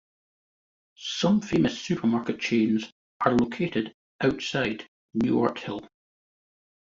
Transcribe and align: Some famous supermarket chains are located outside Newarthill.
Some 0.95 1.41
famous 1.41 1.79
supermarket 1.79 2.39
chains 2.39 2.91
are 3.23 3.33
located 3.35 3.93
outside 4.19 4.87
Newarthill. 5.15 5.87